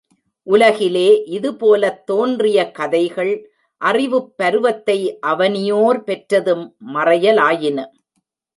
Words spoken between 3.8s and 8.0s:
அறிவுப் பருவத்தை அவனியோர் பெற்றதும் மறையலாயின!